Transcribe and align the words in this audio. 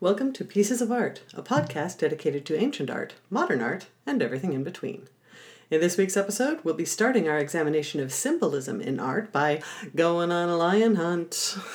Welcome 0.00 0.32
to 0.34 0.44
Pieces 0.44 0.80
of 0.80 0.92
Art, 0.92 1.22
a 1.34 1.42
podcast 1.42 1.98
dedicated 1.98 2.46
to 2.46 2.56
ancient 2.56 2.88
art, 2.88 3.14
modern 3.30 3.60
art, 3.60 3.86
and 4.06 4.22
everything 4.22 4.52
in 4.52 4.62
between. 4.62 5.08
In 5.72 5.80
this 5.80 5.96
week's 5.96 6.16
episode, 6.16 6.60
we'll 6.62 6.74
be 6.74 6.84
starting 6.84 7.28
our 7.28 7.36
examination 7.36 8.00
of 8.00 8.12
symbolism 8.12 8.80
in 8.80 9.00
art 9.00 9.32
by 9.32 9.60
going 9.96 10.30
on 10.30 10.48
a 10.48 10.56
lion 10.56 10.94
hunt. 10.94 11.56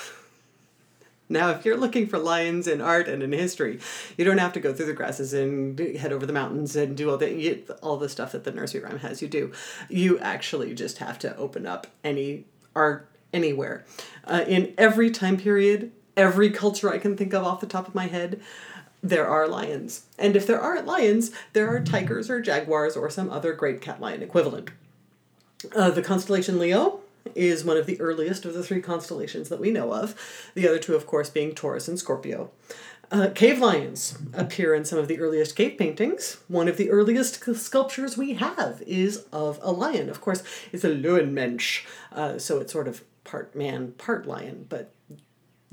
Now, 1.30 1.50
if 1.52 1.66
you're 1.66 1.78
looking 1.78 2.08
for 2.08 2.20
lions 2.20 2.68
in 2.68 2.80
art 2.80 3.08
and 3.08 3.24
in 3.24 3.32
history, 3.32 3.80
you 4.18 4.26
don't 4.26 4.38
have 4.38 4.54
to 4.54 4.60
go 4.60 4.74
through 4.74 4.86
the 4.86 4.94
grasses 4.94 5.34
and 5.34 5.80
head 5.80 6.12
over 6.12 6.26
the 6.26 6.34
mountains 6.34 6.76
and 6.76 6.96
do 6.96 7.10
all 7.10 7.18
the 7.18 7.64
all 7.82 7.98
the 7.98 8.10
stuff 8.10 8.34
that 8.34 8.44
the 8.44 8.52
nursery 8.52 8.82
rhyme 8.82 9.00
has 9.00 9.22
you 9.22 9.28
do. 9.28 9.52
You 9.90 10.20
actually 10.20 10.76
just 10.76 11.00
have 11.00 11.18
to 11.20 11.36
open 11.38 11.66
up 11.66 11.88
any 12.04 12.44
art 12.76 13.10
anywhere, 13.34 13.84
uh, 14.26 14.44
in 14.48 14.74
every 14.78 15.10
time 15.10 15.38
period, 15.38 15.92
every 16.16 16.50
culture 16.50 16.92
I 16.92 16.98
can 16.98 17.18
think 17.18 17.34
of 17.34 17.44
off 17.44 17.62
the 17.62 17.68
top 17.68 17.88
of 17.88 17.96
my 17.96 18.08
head. 18.08 18.42
There 19.02 19.28
are 19.28 19.48
lions. 19.48 20.06
And 20.18 20.36
if 20.36 20.48
there 20.48 20.62
aren't 20.62 20.86
lions, 20.86 21.32
there 21.54 21.68
are 21.74 21.82
tigers 21.82 22.30
or 22.30 22.42
jaguars 22.42 22.96
or 22.96 23.10
some 23.10 23.30
other 23.30 23.54
great 23.54 23.82
cat 23.82 24.00
lion 24.00 24.24
equivalent. 24.24 24.72
Uh, 25.76 25.92
the 25.92 26.02
constellation 26.02 26.60
Leo 26.60 27.00
is 27.36 27.64
one 27.64 27.78
of 27.78 27.86
the 27.86 28.00
earliest 28.00 28.46
of 28.46 28.54
the 28.54 28.64
three 28.64 28.82
constellations 28.82 29.50
that 29.50 29.60
we 29.60 29.72
know 29.72 29.94
of, 29.94 30.16
the 30.56 30.68
other 30.68 30.80
two, 30.80 30.96
of 30.96 31.08
course, 31.08 31.30
being 31.30 31.54
Taurus 31.54 31.88
and 31.88 31.98
Scorpio. 31.98 32.52
Uh, 33.12 33.30
cave 33.34 33.60
lions 33.60 34.18
appear 34.34 34.74
in 34.74 34.86
some 34.86 34.98
of 34.98 35.08
the 35.08 35.20
earliest 35.20 35.56
cave 35.56 35.78
paintings. 35.78 36.38
One 36.48 36.68
of 36.68 36.78
the 36.78 36.90
earliest 36.90 37.44
sculptures 37.56 38.18
we 38.18 38.34
have 38.34 38.82
is 38.88 39.26
of 39.32 39.60
a 39.62 39.72
lion. 39.72 40.10
Of 40.10 40.20
course, 40.20 40.44
it's 40.72 40.84
a 40.84 40.90
Löwenmensch, 40.90 41.86
uh, 42.12 42.40
so 42.40 42.60
it's 42.60 42.74
sort 42.74 42.88
of 42.88 43.04
part 43.24 43.56
man, 43.56 43.92
part 43.94 44.26
lion, 44.26 44.66
but 44.68 44.93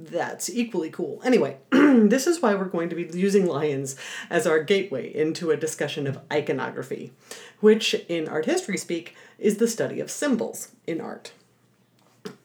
that's 0.06 0.48
equally 0.48 0.90
cool. 0.90 1.20
Anyway, 1.24 1.58
this 1.70 2.26
is 2.26 2.40
why 2.40 2.54
we're 2.54 2.64
going 2.64 2.88
to 2.88 2.96
be 2.96 3.18
using 3.18 3.46
lions 3.46 3.96
as 4.28 4.46
our 4.46 4.62
gateway 4.62 5.14
into 5.14 5.50
a 5.50 5.56
discussion 5.56 6.06
of 6.06 6.20
iconography, 6.32 7.12
which 7.60 7.94
in 8.08 8.28
art 8.28 8.46
history 8.46 8.76
speak 8.76 9.14
is 9.38 9.58
the 9.58 9.68
study 9.68 10.00
of 10.00 10.10
symbols 10.10 10.72
in 10.86 11.00
art. 11.00 11.32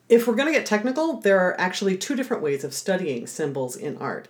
If 0.08 0.28
we're 0.28 0.36
going 0.36 0.52
to 0.52 0.58
get 0.58 0.68
technical, 0.68 1.20
there 1.22 1.40
are 1.40 1.60
actually 1.60 1.98
two 1.98 2.16
different 2.16 2.44
ways 2.44 2.64
of 2.64 2.74
studying 2.74 3.26
symbols 3.26 3.76
in 3.76 3.98
art 3.98 4.28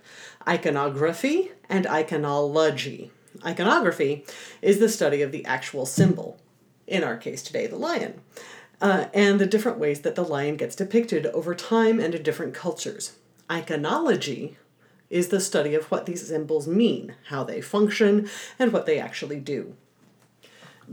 iconography 0.48 1.50
and 1.68 1.84
iconology. 1.86 3.10
Iconography 3.44 4.24
is 4.62 4.78
the 4.78 4.88
study 4.88 5.20
of 5.20 5.32
the 5.32 5.44
actual 5.44 5.84
symbol, 5.84 6.38
in 6.86 7.02
our 7.02 7.16
case 7.16 7.42
today, 7.42 7.66
the 7.66 7.76
lion, 7.76 8.20
uh, 8.80 9.06
and 9.14 9.38
the 9.38 9.46
different 9.46 9.78
ways 9.78 10.00
that 10.02 10.14
the 10.14 10.24
lion 10.24 10.56
gets 10.56 10.76
depicted 10.76 11.26
over 11.26 11.54
time 11.54 12.00
and 12.00 12.14
in 12.14 12.22
different 12.22 12.54
cultures. 12.54 13.16
Iconology 13.48 14.54
is 15.08 15.28
the 15.28 15.40
study 15.40 15.74
of 15.74 15.90
what 15.90 16.06
these 16.06 16.26
symbols 16.26 16.66
mean, 16.66 17.14
how 17.28 17.44
they 17.44 17.60
function, 17.60 18.28
and 18.58 18.72
what 18.72 18.86
they 18.86 18.98
actually 18.98 19.40
do 19.40 19.76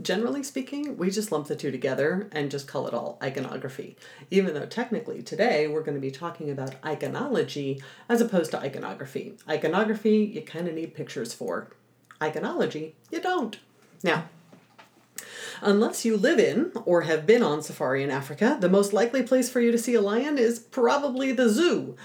generally 0.00 0.42
speaking, 0.42 0.96
we 0.96 1.10
just 1.10 1.30
lump 1.30 1.46
the 1.46 1.56
two 1.56 1.70
together 1.70 2.28
and 2.32 2.50
just 2.50 2.66
call 2.66 2.86
it 2.86 2.94
all 2.94 3.18
iconography. 3.22 3.96
Even 4.30 4.54
though 4.54 4.66
technically 4.66 5.22
today 5.22 5.68
we're 5.68 5.82
going 5.82 5.94
to 5.94 6.00
be 6.00 6.10
talking 6.10 6.50
about 6.50 6.80
iconology 6.82 7.82
as 8.08 8.20
opposed 8.20 8.50
to 8.50 8.58
iconography. 8.58 9.36
Iconography, 9.48 10.24
you 10.34 10.42
kind 10.42 10.68
of 10.68 10.74
need 10.74 10.94
pictures 10.94 11.32
for. 11.32 11.70
Iconology, 12.20 12.92
you 13.10 13.20
don't. 13.20 13.58
Now, 14.02 14.28
Unless 15.60 16.04
you 16.04 16.16
live 16.16 16.38
in 16.38 16.72
or 16.84 17.02
have 17.02 17.26
been 17.26 17.42
on 17.42 17.62
safari 17.62 18.02
in 18.02 18.10
Africa, 18.10 18.56
the 18.60 18.68
most 18.68 18.92
likely 18.92 19.22
place 19.22 19.48
for 19.48 19.60
you 19.60 19.70
to 19.70 19.78
see 19.78 19.94
a 19.94 20.00
lion 20.00 20.38
is 20.38 20.58
probably 20.58 21.32
the 21.32 21.48
zoo. 21.48 21.96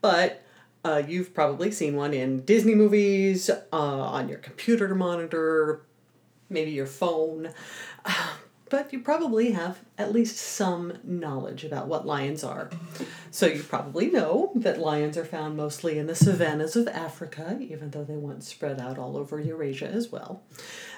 But 0.00 0.42
uh, 0.84 1.02
you've 1.06 1.34
probably 1.34 1.70
seen 1.70 1.96
one 1.96 2.14
in 2.14 2.44
Disney 2.44 2.74
movies, 2.74 3.50
uh, 3.50 3.56
on 3.72 4.28
your 4.28 4.38
computer 4.38 4.94
monitor, 4.94 5.82
maybe 6.48 6.70
your 6.70 6.86
phone. 6.86 7.50
But 8.70 8.92
you 8.92 9.00
probably 9.00 9.52
have 9.52 9.80
at 9.96 10.12
least 10.12 10.36
some 10.36 10.98
knowledge 11.02 11.64
about 11.64 11.88
what 11.88 12.06
lions 12.06 12.44
are. 12.44 12.70
So 13.30 13.46
you 13.46 13.62
probably 13.62 14.10
know 14.10 14.52
that 14.54 14.78
lions 14.78 15.16
are 15.16 15.24
found 15.24 15.56
mostly 15.56 15.98
in 15.98 16.06
the 16.06 16.14
savannas 16.14 16.76
of 16.76 16.88
Africa, 16.88 17.56
even 17.60 17.90
though 17.90 18.04
they 18.04 18.16
once 18.16 18.48
spread 18.48 18.80
out 18.80 18.98
all 18.98 19.16
over 19.16 19.40
Eurasia 19.40 19.88
as 19.88 20.10
well. 20.10 20.42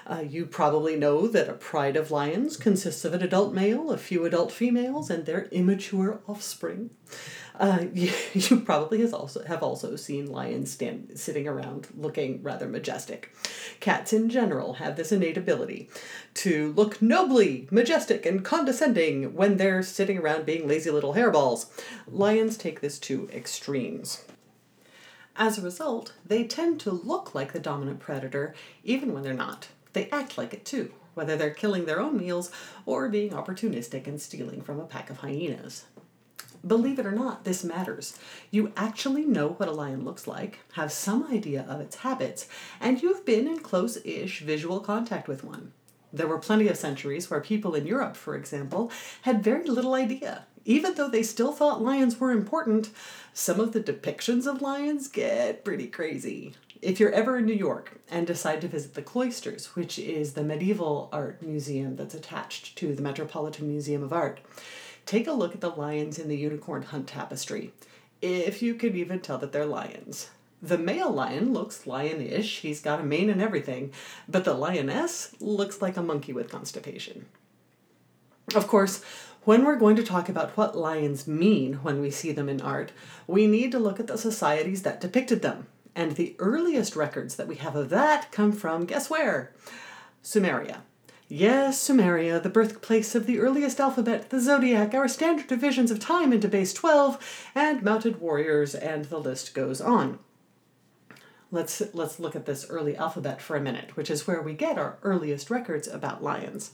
Uh, 0.05 0.23
you 0.27 0.45
probably 0.45 0.95
know 0.95 1.27
that 1.27 1.49
a 1.49 1.53
pride 1.53 1.95
of 1.95 2.11
lions 2.11 2.57
consists 2.57 3.05
of 3.05 3.13
an 3.13 3.21
adult 3.21 3.53
male, 3.53 3.91
a 3.91 3.97
few 3.97 4.25
adult 4.25 4.51
females, 4.51 5.09
and 5.09 5.25
their 5.25 5.45
immature 5.45 6.21
offspring. 6.27 6.89
Uh, 7.61 7.85
you, 7.93 8.11
you 8.33 8.59
probably 8.59 8.99
has 9.01 9.13
also 9.13 9.43
have 9.43 9.61
also 9.61 9.95
seen 9.95 10.31
lions 10.31 10.71
stand 10.71 11.11
sitting 11.15 11.47
around 11.47 11.87
looking 11.95 12.41
rather 12.41 12.67
majestic. 12.67 13.31
Cats 13.79 14.11
in 14.11 14.29
general 14.29 14.73
have 14.73 14.95
this 14.95 15.11
innate 15.11 15.37
ability 15.37 15.87
to 16.33 16.73
look 16.73 17.01
nobly, 17.01 17.67
majestic, 17.69 18.25
and 18.25 18.43
condescending 18.43 19.35
when 19.35 19.57
they're 19.57 19.83
sitting 19.83 20.17
around 20.17 20.45
being 20.45 20.67
lazy 20.67 20.89
little 20.89 21.13
hairballs. 21.13 21.67
Lions 22.07 22.57
take 22.57 22.81
this 22.81 22.97
to 22.99 23.29
extremes. 23.31 24.25
As 25.35 25.57
a 25.57 25.61
result, 25.61 26.13
they 26.25 26.43
tend 26.43 26.79
to 26.81 26.91
look 26.91 27.35
like 27.35 27.53
the 27.53 27.59
dominant 27.59 27.99
predator 27.99 28.55
even 28.83 29.13
when 29.13 29.23
they're 29.23 29.33
not. 29.33 29.67
They 29.93 30.09
act 30.09 30.37
like 30.37 30.53
it 30.53 30.65
too, 30.65 30.91
whether 31.13 31.37
they're 31.37 31.51
killing 31.51 31.85
their 31.85 31.99
own 31.99 32.17
meals 32.17 32.51
or 32.87 33.07
being 33.07 33.31
opportunistic 33.31 34.07
and 34.07 34.19
stealing 34.19 34.61
from 34.61 34.79
a 34.79 34.85
pack 34.85 35.09
of 35.09 35.17
hyenas. 35.17 35.85
Believe 36.65 36.99
it 36.99 37.05
or 37.07 37.11
not, 37.11 37.43
this 37.43 37.63
matters. 37.63 38.17
You 38.51 38.71
actually 38.77 39.25
know 39.25 39.49
what 39.49 39.69
a 39.69 39.71
lion 39.71 40.05
looks 40.05 40.27
like, 40.27 40.59
have 40.73 40.91
some 40.91 41.25
idea 41.31 41.65
of 41.67 41.81
its 41.81 41.97
habits, 41.97 42.47
and 42.79 43.01
you've 43.01 43.25
been 43.25 43.47
in 43.47 43.59
close 43.59 43.97
ish 44.05 44.41
visual 44.41 44.79
contact 44.79 45.27
with 45.27 45.43
one. 45.43 45.73
There 46.13 46.27
were 46.27 46.37
plenty 46.37 46.67
of 46.67 46.77
centuries 46.77 47.29
where 47.29 47.39
people 47.39 47.73
in 47.73 47.87
Europe, 47.87 48.15
for 48.15 48.35
example, 48.35 48.91
had 49.23 49.43
very 49.43 49.67
little 49.67 49.95
idea. 49.95 50.45
Even 50.63 50.93
though 50.93 51.09
they 51.09 51.23
still 51.23 51.51
thought 51.51 51.81
lions 51.81 52.19
were 52.19 52.31
important, 52.31 52.91
some 53.33 53.59
of 53.59 53.71
the 53.71 53.79
depictions 53.79 54.45
of 54.45 54.61
lions 54.61 55.07
get 55.07 55.65
pretty 55.65 55.87
crazy. 55.87 56.53
If 56.81 56.99
you're 56.99 57.11
ever 57.11 57.37
in 57.37 57.45
New 57.45 57.53
York 57.53 57.99
and 58.09 58.27
decide 58.27 58.61
to 58.61 58.67
visit 58.67 58.93
the 58.93 59.01
Cloisters, 59.01 59.75
which 59.75 59.97
is 59.97 60.33
the 60.33 60.43
medieval 60.43 61.09
art 61.11 61.41
museum 61.41 61.95
that's 61.95 62.13
attached 62.13 62.75
to 62.77 62.93
the 62.93 63.01
Metropolitan 63.01 63.67
Museum 63.67 64.03
of 64.03 64.13
Art, 64.13 64.39
Take 65.05 65.27
a 65.27 65.33
look 65.33 65.53
at 65.53 65.61
the 65.61 65.69
lions 65.69 66.19
in 66.19 66.27
the 66.27 66.37
unicorn 66.37 66.83
hunt 66.83 67.07
tapestry, 67.07 67.73
if 68.21 68.61
you 68.61 68.75
could 68.75 68.95
even 68.95 69.19
tell 69.19 69.37
that 69.39 69.51
they're 69.51 69.65
lions. 69.65 70.29
The 70.61 70.77
male 70.77 71.09
lion 71.09 71.53
looks 71.53 71.85
lionish, 71.85 72.59
he's 72.59 72.81
got 72.81 72.99
a 72.99 73.03
mane 73.03 73.29
and 73.31 73.41
everything, 73.41 73.91
but 74.29 74.45
the 74.45 74.53
lioness 74.53 75.35
looks 75.39 75.81
like 75.81 75.97
a 75.97 76.03
monkey 76.03 76.33
with 76.33 76.51
constipation. 76.51 77.25
Of 78.53 78.67
course, 78.67 79.03
when 79.43 79.65
we're 79.65 79.77
going 79.77 79.95
to 79.95 80.03
talk 80.03 80.29
about 80.29 80.55
what 80.55 80.77
lions 80.77 81.27
mean 81.27 81.75
when 81.75 81.99
we 81.99 82.11
see 82.11 82.31
them 82.31 82.47
in 82.47 82.61
art, 82.61 82.91
we 83.25 83.47
need 83.47 83.71
to 83.71 83.79
look 83.79 83.99
at 83.99 84.05
the 84.05 84.17
societies 84.17 84.83
that 84.83 85.01
depicted 85.01 85.41
them. 85.41 85.65
And 85.95 86.11
the 86.11 86.35
earliest 86.37 86.95
records 86.95 87.35
that 87.35 87.47
we 87.47 87.55
have 87.55 87.75
of 87.75 87.89
that 87.89 88.31
come 88.31 88.51
from, 88.51 88.85
guess 88.85 89.09
where? 89.09 89.51
Sumeria. 90.23 90.81
Yes, 91.33 91.81
Sumeria, 91.81 92.43
the 92.43 92.49
birthplace 92.49 93.15
of 93.15 93.25
the 93.25 93.39
earliest 93.39 93.79
alphabet, 93.79 94.31
the 94.31 94.41
zodiac, 94.41 94.93
our 94.93 95.07
standard 95.07 95.47
divisions 95.47 95.89
of 95.89 95.97
time 95.97 96.33
into 96.33 96.49
base 96.49 96.73
12, 96.73 97.47
and 97.55 97.81
mounted 97.81 98.19
warriors, 98.19 98.75
and 98.75 99.05
the 99.05 99.17
list 99.17 99.53
goes 99.53 99.79
on. 99.79 100.19
Let's, 101.49 101.81
let's 101.93 102.19
look 102.19 102.35
at 102.35 102.45
this 102.45 102.69
early 102.69 102.97
alphabet 102.97 103.41
for 103.41 103.55
a 103.55 103.61
minute, 103.61 103.95
which 103.95 104.11
is 104.11 104.27
where 104.27 104.41
we 104.41 104.53
get 104.53 104.77
our 104.77 104.97
earliest 105.03 105.49
records 105.49 105.87
about 105.87 106.21
lions. 106.21 106.71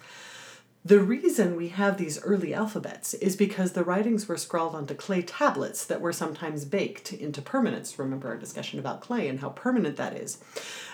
The 0.88 1.02
reason 1.02 1.58
we 1.58 1.68
have 1.68 1.98
these 1.98 2.24
early 2.24 2.54
alphabets 2.54 3.14
is 3.16 3.36
because 3.36 3.74
the 3.74 3.84
writings 3.84 4.26
were 4.26 4.38
scrawled 4.38 4.74
onto 4.74 4.94
clay 4.94 5.22
tablets 5.22 5.84
that 5.84 6.00
were 6.00 6.14
sometimes 6.14 6.64
baked 6.64 7.12
into 7.12 7.42
permanence. 7.42 8.00
Remember 8.00 8.30
our 8.30 8.38
discussion 8.38 8.80
about 8.80 9.02
clay 9.02 9.28
and 9.28 9.42
how 9.42 9.50
permanent 9.50 9.98
that 9.98 10.16
is. 10.16 10.38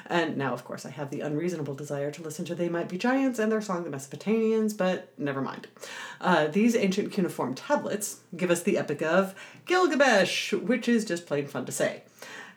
And 0.07 0.36
now, 0.36 0.51
of 0.51 0.66
course, 0.66 0.84
I 0.84 0.90
have 0.90 1.12
the 1.12 1.19
unreasonable 1.19 1.75
desire 1.75 2.10
to 2.10 2.24
listen 2.24 2.44
to 2.45 2.56
They 2.56 2.69
Might 2.69 2.90
Be 2.90 2.98
Giants 2.98 3.38
and 3.38 3.51
their 3.51 3.62
song 3.62 3.84
The 3.84 3.92
Mesopotamians, 3.92 4.75
but 4.75 5.13
never 5.19 5.42
mind. 5.42 5.68
Uh, 6.19 6.48
these 6.48 6.75
ancient 6.75 7.12
cuneiform 7.12 7.54
tablets 7.54 8.22
give 8.36 8.50
us 8.50 8.63
the 8.63 8.80
epic 8.80 9.04
of 9.04 9.36
Gilgamesh, 9.68 10.54
which 10.54 10.88
is 10.88 11.06
just 11.06 11.28
plain 11.28 11.45
fun 11.45 11.66
to 11.68 11.72
say. 11.72 12.01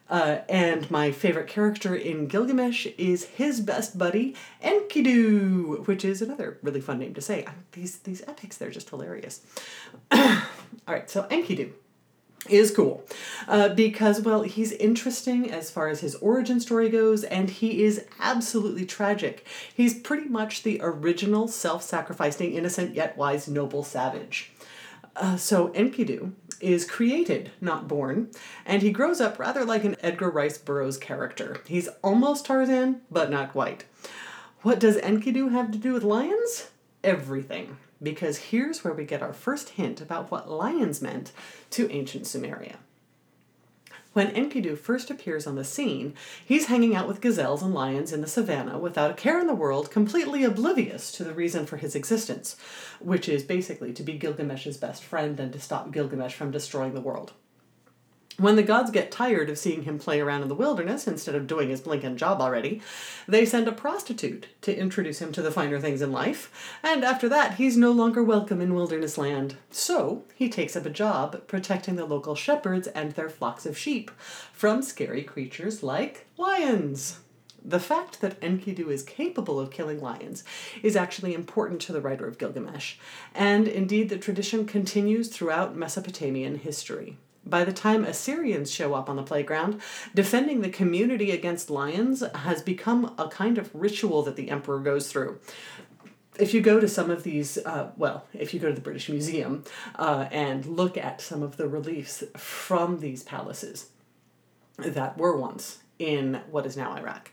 Uh, 0.09 0.39
and 0.49 0.89
my 0.91 1.11
favorite 1.11 1.49
character 1.49 1.95
in 1.95 2.29
Gilgamesh 2.29 2.87
is 2.97 3.25
his 3.25 3.61
best 3.61 3.99
buddy, 3.99 4.35
Enkidu, 4.63 5.87
which 5.87 6.05
is 6.05 6.23
another 6.23 6.59
really 6.63 6.81
fun 6.81 6.99
name 6.99 7.15
to 7.15 7.21
say. 7.21 7.45
I, 7.45 7.53
these, 7.73 7.99
these 7.99 8.23
epics, 8.23 8.57
they're 8.57 8.71
just 8.71 8.89
hilarious. 8.89 9.41
All 10.13 10.39
right, 10.87 11.11
so 11.11 11.25
Enkidu 11.25 11.73
is 12.49 12.71
cool 12.71 13.05
uh, 13.49 13.71
because 13.71 14.21
well 14.21 14.43
he's 14.43 14.73
interesting 14.73 15.51
as 15.51 15.71
far 15.71 15.89
as 15.89 16.01
his 16.01 16.15
origin 16.17 16.61
story 16.61 16.89
goes 16.89 17.25
and 17.25 17.51
he 17.51 17.83
is 17.83 18.05
absolutely 18.21 18.87
tragic 18.87 19.45
he's 19.75 19.99
pretty 19.99 20.29
much 20.29 20.63
the 20.63 20.81
original 20.83 21.49
self-sacrificing 21.49 22.53
innocent 22.53 22.95
yet 22.95 23.17
wise 23.17 23.49
noble 23.49 23.83
savage 23.83 24.53
uh, 25.17 25.37
so 25.37 25.69
enkidu 25.71 26.33
is 26.61 26.85
created, 26.85 27.51
not 27.61 27.89
born, 27.89 28.31
and 28.65 28.83
he 28.83 28.91
grows 28.91 29.21
up 29.21 29.39
rather 29.39 29.65
like 29.65 29.85
an 29.85 29.97
Edgar 30.01 30.31
Rice 30.31 30.59
Burroughs 30.59 30.99
character. 30.99 31.61
He's 31.67 31.89
almost 32.03 32.47
Tarzan, 32.47 33.03
but 33.11 33.31
not 33.31 33.53
quite. 33.53 33.85
What 34.63 34.81
does 34.81 34.97
Enkidu 34.97 35.53
have 35.53 35.71
to 35.71 35.79
do 35.79 35.93
with 35.93 36.03
lions? 36.03 36.71
Everything. 37.05 37.77
Because 38.03 38.39
here's 38.39 38.85
where 38.85 38.93
we 38.93 39.05
get 39.05 39.23
our 39.23 39.33
first 39.33 39.71
hint 39.71 40.01
about 40.01 40.31
what 40.31 40.51
lions 40.51 41.01
meant 41.01 41.33
to 41.71 41.91
ancient 41.91 42.25
Sumeria. 42.25 42.77
When 44.17 44.31
Enkidu 44.35 44.79
first 44.79 45.11
appears 45.11 45.47
on 45.47 45.57
the 45.57 45.63
scene, 45.63 46.15
he's 46.43 46.69
hanging 46.69 46.97
out 46.97 47.07
with 47.07 47.21
gazelles 47.21 47.63
and 47.63 47.75
lions 47.75 48.15
in 48.15 48.23
the 48.23 48.27
savannah 48.27 48.79
without 48.79 49.11
a 49.11 49.13
care 49.13 49.39
in 49.39 49.47
the 49.47 49.55
world, 49.55 49.91
completely 49.91 50.43
oblivious 50.43 51.13
to 51.13 51.23
the 51.23 51.35
reason 51.35 51.67
for 51.67 51.77
his 51.77 51.95
existence, 51.95 52.57
which 52.99 53.29
is 53.29 53.43
basically 53.43 53.93
to 53.93 54.03
be 54.03 54.17
Gilgamesh's 54.17 54.79
best 54.79 55.05
friend 55.05 55.39
and 55.39 55.53
to 55.53 55.61
stop 55.61 55.93
Gilgamesh 55.93 56.33
from 56.33 56.51
destroying 56.51 56.95
the 56.95 57.03
world. 57.03 57.35
When 58.39 58.57
the 58.57 58.63
gods 58.63 58.91
get 58.91 59.11
tired 59.11 59.49
of 59.49 59.57
seeing 59.57 59.85
him 59.85 59.99
play 59.99 60.21
around 60.21 60.43
in 60.43 60.49
the 60.49 60.55
wilderness 60.55 61.07
instead 61.07 61.35
of 61.35 61.47
doing 61.47 61.71
his 61.71 61.81
blinking 61.81 62.19
job 62.19 62.43
already, 62.43 62.83
they 63.27 63.47
send 63.47 63.67
a 63.67 63.73
prostitute 63.73 64.49
to 64.61 64.77
introduce 64.77 65.23
him 65.23 65.33
to 65.33 65.41
the 65.41 65.51
finer 65.51 65.81
things 65.81 66.03
in 66.03 66.13
life, 66.13 66.79
and 66.83 67.03
after 67.03 67.31
that, 67.31 67.55
he's 67.55 67.79
no 67.79 67.93
longer 67.93 68.23
welcome 68.23 68.61
in 68.61 68.75
wilderness 68.75 69.17
land. 69.17 69.57
So, 69.71 70.25
he 70.35 70.51
takes 70.51 70.77
up 70.77 70.85
a 70.85 70.91
job 70.91 71.47
protecting 71.47 71.97
the 71.97 72.05
local 72.05 72.35
shepherds 72.35 72.89
and 72.89 73.13
their 73.13 73.31
flocks 73.31 73.65
of 73.65 73.79
sheep 73.79 74.11
from 74.53 74.83
scary 74.83 75.23
creatures 75.23 75.83
like 75.83 76.27
lions. 76.37 77.21
The 77.65 77.81
fact 77.81 78.21
that 78.21 78.39
Enkidu 78.43 78.91
is 78.91 79.03
capable 79.03 79.59
of 79.59 79.71
killing 79.71 79.99
lions 79.99 80.45
is 80.83 80.95
actually 80.95 81.33
important 81.33 81.81
to 81.83 81.93
the 81.95 82.03
writer 82.03 82.29
of 82.29 82.37
Gilgamesh, 82.37 82.97
and 83.35 83.67
indeed 83.67 84.11
the 84.11 84.19
tradition 84.19 84.67
continues 84.67 85.31
throughout 85.31 85.75
Mesopotamian 85.75 86.59
history. 86.59 87.17
By 87.47 87.63
the 87.63 87.73
time 87.73 88.05
Assyrians 88.05 88.73
show 88.73 88.93
up 88.93 89.09
on 89.09 89.15
the 89.15 89.23
playground, 89.23 89.81
defending 90.15 90.61
the 90.61 90.69
community 90.69 91.31
against 91.31 91.71
lions 91.71 92.25
has 92.35 92.61
become 92.61 93.15
a 93.17 93.29
kind 93.29 93.57
of 93.57 93.73
ritual 93.73 94.23
that 94.25 94.35
the 94.35 94.51
emperor 94.51 94.81
goes 94.81 95.11
through. 95.11 95.39
If 96.41 96.53
you 96.53 96.61
go 96.61 96.81
to 96.81 96.89
some 96.89 97.09
of 97.11 97.23
these, 97.23 97.57
uh, 97.59 97.93
well, 97.97 98.27
if 98.35 98.53
you 98.53 98.59
go 98.59 98.69
to 98.69 98.75
the 98.75 98.81
British 98.81 99.09
Museum 99.09 99.65
uh, 99.95 100.27
and 100.33 100.67
look 100.67 100.99
at 100.99 101.21
some 101.21 101.43
of 101.43 101.57
the 101.57 101.69
reliefs 101.69 102.25
from 102.37 102.99
these 102.99 103.23
palaces 103.23 103.91
that 104.77 105.17
were 105.17 105.37
once 105.37 105.79
in 105.99 106.41
what 106.51 106.67
is 106.67 106.77
now 106.77 106.95
Iraq, 106.97 107.31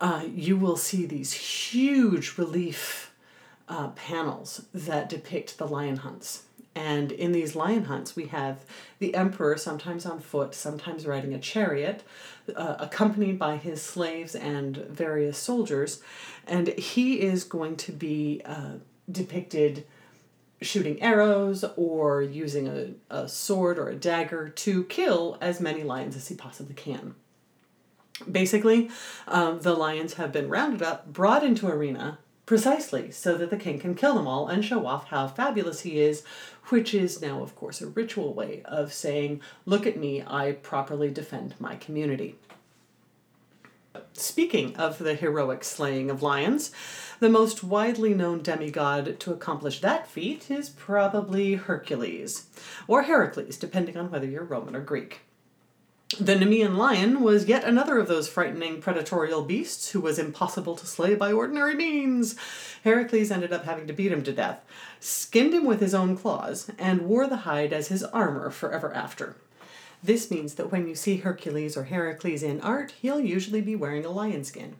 uh, 0.00 0.24
you 0.34 0.56
will 0.56 0.76
see 0.76 1.06
these 1.06 1.32
huge 1.32 2.36
relief 2.36 3.14
uh, 3.68 3.88
panels 3.90 4.66
that 4.74 5.08
depict 5.08 5.56
the 5.56 5.66
lion 5.66 5.96
hunts 5.98 6.42
and 6.74 7.12
in 7.12 7.32
these 7.32 7.54
lion 7.54 7.84
hunts, 7.84 8.16
we 8.16 8.26
have 8.26 8.64
the 8.98 9.14
emperor, 9.14 9.56
sometimes 9.56 10.04
on 10.06 10.18
foot, 10.18 10.54
sometimes 10.54 11.06
riding 11.06 11.32
a 11.32 11.38
chariot, 11.38 12.02
uh, 12.54 12.76
accompanied 12.78 13.38
by 13.38 13.56
his 13.56 13.80
slaves 13.80 14.34
and 14.34 14.76
various 14.76 15.38
soldiers. 15.38 16.02
And 16.46 16.68
he 16.68 17.20
is 17.20 17.44
going 17.44 17.76
to 17.76 17.92
be 17.92 18.42
uh, 18.44 18.74
depicted 19.10 19.86
shooting 20.62 21.00
arrows 21.02 21.64
or 21.76 22.22
using 22.22 22.68
a, 22.68 23.14
a 23.14 23.28
sword 23.28 23.78
or 23.78 23.88
a 23.88 23.94
dagger 23.94 24.48
to 24.48 24.84
kill 24.84 25.38
as 25.40 25.60
many 25.60 25.82
lions 25.82 26.16
as 26.16 26.28
he 26.28 26.34
possibly 26.34 26.74
can. 26.74 27.14
Basically, 28.30 28.90
um, 29.28 29.60
the 29.60 29.74
lions 29.74 30.14
have 30.14 30.32
been 30.32 30.48
rounded 30.48 30.82
up, 30.82 31.12
brought 31.12 31.44
into 31.44 31.68
arena, 31.68 32.18
precisely 32.46 33.10
so 33.10 33.36
that 33.36 33.50
the 33.50 33.56
king 33.56 33.78
can 33.78 33.94
kill 33.94 34.14
them 34.14 34.26
all 34.26 34.48
and 34.48 34.64
show 34.64 34.86
off 34.86 35.08
how 35.08 35.26
fabulous 35.26 35.80
he 35.80 35.98
is 35.98 36.22
which 36.68 36.94
is 36.94 37.20
now, 37.20 37.42
of 37.42 37.54
course, 37.56 37.80
a 37.80 37.86
ritual 37.86 38.32
way 38.32 38.62
of 38.64 38.92
saying, 38.92 39.40
Look 39.66 39.86
at 39.86 39.98
me, 39.98 40.22
I 40.26 40.52
properly 40.52 41.10
defend 41.10 41.54
my 41.58 41.76
community. 41.76 42.36
Speaking 44.12 44.76
of 44.76 44.98
the 44.98 45.14
heroic 45.14 45.64
slaying 45.64 46.10
of 46.10 46.22
lions, 46.22 46.72
the 47.20 47.28
most 47.28 47.62
widely 47.62 48.14
known 48.14 48.42
demigod 48.42 49.18
to 49.20 49.32
accomplish 49.32 49.80
that 49.80 50.08
feat 50.08 50.50
is 50.50 50.70
probably 50.70 51.54
Hercules, 51.54 52.46
or 52.88 53.02
Heracles, 53.02 53.56
depending 53.56 53.96
on 53.96 54.10
whether 54.10 54.26
you're 54.26 54.44
Roman 54.44 54.74
or 54.74 54.80
Greek. 54.80 55.20
The 56.10 56.36
Nemean 56.36 56.76
lion 56.76 57.22
was 57.22 57.46
yet 57.46 57.64
another 57.64 57.98
of 57.98 58.08
those 58.08 58.28
frightening 58.28 58.80
predatorial 58.80 59.44
beasts 59.44 59.90
who 59.90 60.00
was 60.00 60.18
impossible 60.18 60.76
to 60.76 60.86
slay 60.86 61.14
by 61.14 61.32
ordinary 61.32 61.74
means. 61.74 62.36
Heracles 62.84 63.30
ended 63.30 63.52
up 63.52 63.64
having 63.64 63.86
to 63.86 63.92
beat 63.92 64.12
him 64.12 64.22
to 64.24 64.32
death, 64.32 64.60
skinned 65.00 65.54
him 65.54 65.64
with 65.64 65.80
his 65.80 65.94
own 65.94 66.16
claws, 66.16 66.70
and 66.78 67.08
wore 67.08 67.26
the 67.26 67.38
hide 67.38 67.72
as 67.72 67.88
his 67.88 68.04
armor 68.04 68.50
forever 68.50 68.92
after. 68.92 69.34
This 70.02 70.30
means 70.30 70.54
that 70.54 70.70
when 70.70 70.86
you 70.86 70.94
see 70.94 71.16
Hercules 71.16 71.76
or 71.76 71.84
Heracles 71.84 72.42
in 72.42 72.60
art, 72.60 72.92
he'll 73.00 73.20
usually 73.20 73.62
be 73.62 73.74
wearing 73.74 74.04
a 74.04 74.10
lion 74.10 74.44
skin. 74.44 74.76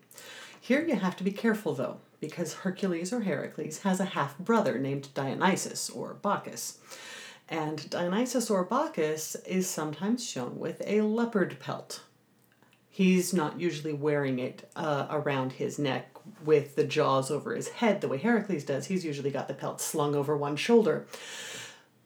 Here 0.60 0.86
you 0.86 0.94
have 0.96 1.16
to 1.16 1.24
be 1.24 1.32
careful 1.32 1.74
though, 1.74 1.96
because 2.20 2.52
Hercules 2.52 3.12
or 3.12 3.22
Heracles 3.22 3.80
has 3.80 3.98
a 3.98 4.04
half 4.04 4.38
brother 4.38 4.78
named 4.78 5.08
Dionysus 5.14 5.90
or 5.90 6.14
Bacchus 6.14 6.78
and 7.48 7.88
Dionysus 7.90 8.50
or 8.50 8.64
Bacchus 8.64 9.34
is 9.46 9.68
sometimes 9.68 10.24
shown 10.24 10.58
with 10.58 10.82
a 10.86 11.02
leopard 11.02 11.58
pelt. 11.60 12.02
He's 12.88 13.34
not 13.34 13.60
usually 13.60 13.92
wearing 13.92 14.38
it 14.38 14.70
uh, 14.76 15.06
around 15.10 15.52
his 15.52 15.78
neck 15.78 16.10
with 16.44 16.76
the 16.76 16.84
jaws 16.84 17.30
over 17.30 17.54
his 17.54 17.68
head 17.68 18.00
the 18.00 18.08
way 18.08 18.18
Heracles 18.18 18.64
does. 18.64 18.86
He's 18.86 19.04
usually 19.04 19.30
got 19.30 19.48
the 19.48 19.54
pelt 19.54 19.80
slung 19.80 20.14
over 20.14 20.36
one 20.36 20.56
shoulder. 20.56 21.06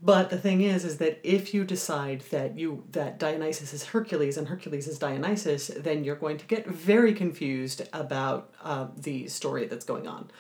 But 0.01 0.31
the 0.31 0.39
thing 0.39 0.61
is, 0.61 0.85
is 0.85 0.99
that 0.99 1.19
if 1.25 1.53
you 1.53 1.65
decide 1.65 2.21
that 2.31 2.57
you 2.57 2.85
that 2.93 3.19
Dionysus 3.19 3.73
is 3.73 3.85
Hercules 3.87 4.37
and 4.37 4.47
Hercules 4.47 4.87
is 4.87 4.99
Dionysus, 4.99 5.69
then 5.77 6.05
you're 6.05 6.17
going 6.17 6.39
to 6.39 6.47
get 6.47 6.67
very 6.67 7.13
confused 7.13 7.83
about 7.93 8.55
uh, 8.63 8.87
the 8.97 9.27
story 9.27 9.67
that's 9.67 9.85
going 9.85 10.07
on. 10.07 10.31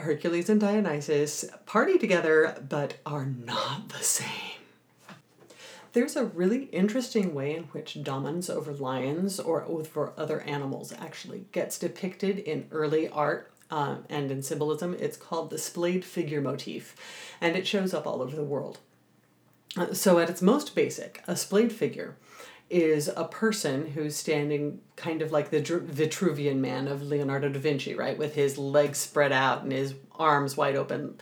Hercules 0.00 0.48
and 0.48 0.60
Dionysus 0.60 1.44
party 1.66 1.98
together 1.98 2.62
but 2.68 2.94
are 3.06 3.26
not 3.26 3.88
the 3.90 4.04
same. 4.04 4.60
There's 5.92 6.14
a 6.14 6.24
really 6.24 6.64
interesting 6.66 7.34
way 7.34 7.54
in 7.56 7.64
which 7.64 8.02
dominance 8.02 8.48
over 8.48 8.72
lions 8.72 9.40
or 9.40 9.64
over 9.64 10.12
other 10.16 10.40
animals 10.42 10.92
actually 10.92 11.46
gets 11.50 11.78
depicted 11.78 12.38
in 12.38 12.68
early 12.70 13.08
art 13.08 13.50
um, 13.72 14.04
and 14.08 14.30
in 14.30 14.42
symbolism. 14.42 14.94
It's 14.98 15.16
called 15.16 15.50
the 15.50 15.58
splayed 15.58 16.04
figure 16.04 16.40
motif, 16.40 16.94
and 17.40 17.56
it 17.56 17.66
shows 17.66 17.92
up 17.92 18.06
all 18.06 18.22
over 18.22 18.36
the 18.36 18.44
world. 18.44 18.78
Uh, 19.76 19.92
so, 19.92 20.18
at 20.18 20.30
its 20.30 20.42
most 20.42 20.74
basic, 20.74 21.22
a 21.26 21.36
splayed 21.36 21.72
figure 21.72 22.16
is 22.70 23.08
a 23.08 23.24
person 23.24 23.88
who's 23.88 24.16
standing 24.16 24.80
kind 24.96 25.22
of 25.22 25.32
like 25.32 25.50
the 25.50 25.60
Vitruvian 25.60 26.56
man 26.56 26.86
of 26.86 27.02
Leonardo 27.02 27.48
da 27.48 27.58
Vinci, 27.58 27.94
right, 27.94 28.16
with 28.16 28.34
his 28.34 28.56
legs 28.56 28.98
spread 28.98 29.32
out 29.32 29.62
and 29.62 29.72
his 29.72 29.94
arms 30.16 30.56
wide 30.56 30.76
open. 30.76 31.20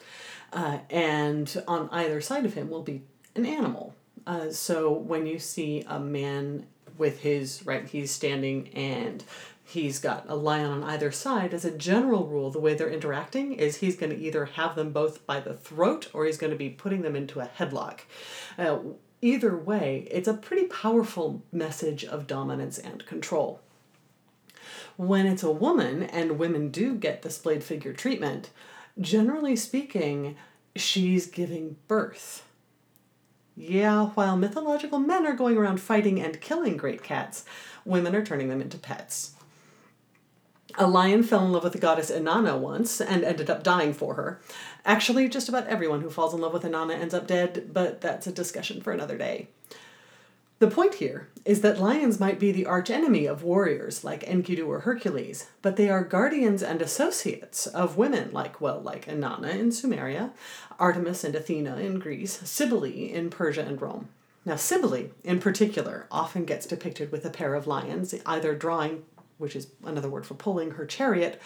Uh, 0.53 0.79
and 0.91 1.63
on 1.67 1.89
either 1.91 2.21
side 2.21 2.45
of 2.45 2.55
him 2.55 2.69
will 2.69 2.83
be 2.83 3.03
an 3.35 3.47
animal. 3.47 3.95
Uh, 4.27 4.51
so 4.51 4.93
when 4.93 5.27
you 5.27 5.39
see 5.39 5.83
a 5.87 5.99
man 5.99 6.67
with 6.99 7.21
his, 7.21 7.65
right, 7.65 7.87
he's 7.89 8.11
standing 8.11 8.69
and 8.75 9.25
he's 9.65 9.99
got 9.99 10.25
a 10.29 10.35
lion 10.35 10.71
on 10.71 10.85
either 10.85 11.11
side, 11.11 11.55
as 11.55 11.65
a 11.65 11.71
general 11.71 12.27
rule, 12.27 12.51
the 12.51 12.61
way 12.61 12.75
they're 12.75 12.91
interacting 12.91 13.53
is 13.53 13.77
he's 13.77 13.97
going 13.97 14.11
to 14.11 14.19
either 14.19 14.47
have 14.47 14.75
them 14.75 14.93
both 14.93 15.27
by 15.27 15.41
the 15.41 15.55
throat 15.55 16.09
or 16.13 16.25
he's 16.25 16.39
going 16.39 16.51
to 16.51 16.57
be 16.59 16.71
putting 16.71 17.03
them 17.03 17.17
into 17.17 17.41
a 17.41 17.47
headlock. 17.59 18.01
Uh, 18.59 18.79
either 19.21 19.57
way, 19.57 20.07
it's 20.11 20.29
a 20.29 20.35
pretty 20.35 20.67
powerful 20.67 21.43
message 21.53 22.05
of 22.05 22.27
dominance 22.27 22.79
and 22.79 23.05
control. 23.07 23.61
When 24.97 25.27
it's 25.27 25.43
a 25.43 25.51
woman, 25.51 26.03
and 26.03 26.39
women 26.39 26.71
do 26.71 26.95
get 26.95 27.23
the 27.23 27.31
splayed 27.31 27.63
figure 27.63 27.93
treatment, 27.93 28.51
generally 29.01 29.57
speaking, 29.57 30.37
she's 30.75 31.27
giving 31.27 31.77
birth. 31.87 32.45
Yeah, 33.57 34.07
while 34.11 34.37
mythological 34.37 34.99
men 34.99 35.27
are 35.27 35.35
going 35.35 35.57
around 35.57 35.81
fighting 35.81 36.21
and 36.21 36.41
killing 36.41 36.77
great 36.77 37.03
cats, 37.03 37.45
women 37.85 38.15
are 38.15 38.25
turning 38.25 38.49
them 38.49 38.61
into 38.61 38.79
pets. 38.79 39.33
A 40.77 40.87
lion 40.87 41.25
fell 41.25 41.45
in 41.45 41.51
love 41.51 41.65
with 41.65 41.73
the 41.73 41.79
goddess 41.81 42.11
Inanna 42.11 42.57
once 42.57 43.01
and 43.01 43.25
ended 43.25 43.51
up 43.51 43.65
dying 43.65 43.93
for 43.93 44.15
her. 44.15 44.41
Actually, 44.89 45.29
just 45.29 45.51
about 45.51 45.67
everyone 45.67 46.01
who 46.01 46.09
falls 46.09 46.33
in 46.33 46.41
love 46.41 46.55
with 46.55 46.63
Inanna 46.63 46.95
ends 46.95 47.13
up 47.13 47.27
dead, 47.27 47.71
but 47.75 48.01
that's 48.01 48.27
a 48.27 48.33
discussion 48.33 48.81
for 48.81 48.91
another 48.91 49.19
day. 49.19 49.49
The 50.61 50.71
point 50.71 50.95
here 50.95 51.29
is 51.45 51.61
that 51.61 51.79
lions 51.79 52.19
might 52.19 52.41
be 52.41 52.53
the 52.53 52.67
archenemy 52.67 53.27
of 53.27 53.43
warriors 53.43 54.03
like 54.03 54.25
Enkidu 54.25 54.67
or 54.67 54.81
Hercules, 54.81 55.51
but 55.61 55.77
they 55.77 55.91
are 55.91 56.03
guardians 56.03 56.63
and 56.63 56.81
associates 56.81 57.67
of 57.67 57.99
women 57.99 58.31
like, 58.33 58.63
well, 58.63 58.81
like 58.81 59.05
Inanna 59.05 59.51
in 59.51 59.69
Sumeria, 59.69 60.31
Artemis 60.79 61.23
and 61.23 61.35
Athena 61.35 61.77
in 61.77 61.99
Greece, 61.99 62.41
Cybele 62.43 63.13
in 63.13 63.29
Persia 63.29 63.67
and 63.67 63.81
Rome. 63.81 64.09
Now, 64.47 64.57
Cybele, 64.57 65.11
in 65.23 65.39
particular, 65.39 66.07
often 66.11 66.47
gets 66.47 66.65
depicted 66.65 67.13
with 67.13 67.27
a 67.27 67.31
pair 67.31 67.53
of 67.53 67.67
lions, 67.67 68.15
either 68.25 68.55
drawing 68.55 69.05
which 69.37 69.55
is 69.55 69.69
another 69.85 70.09
word 70.09 70.27
for 70.27 70.35
pulling 70.35 70.73
her 70.73 70.87
chariot, 70.87 71.41